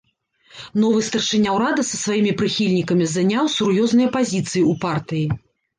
Новы 0.83 1.01
старшыня 1.09 1.49
ўрада 1.57 1.81
са 1.91 1.99
сваімі 2.05 2.31
прыхільнікамі 2.41 3.05
заняў 3.15 3.53
сур'ёзныя 3.59 4.15
пазіцыі 4.19 4.63
ў 4.71 4.85
партыі. 4.89 5.27